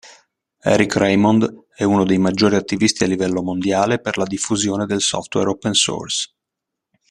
Eric 0.63 0.95
Raymond 0.95 1.67
è 1.75 1.83
uno 1.83 2.05
dei 2.05 2.17
maggiori 2.17 2.55
attivisti 2.55 3.03
a 3.03 3.05
livello 3.07 3.43
mondiale 3.43 4.01
per 4.01 4.17
la 4.17 4.25
diffusione 4.25 4.87
del 4.87 4.99
software 5.01 5.47
open 5.51 5.73
source. 5.75 6.31